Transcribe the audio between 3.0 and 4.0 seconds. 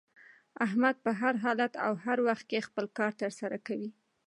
تر سره کوي.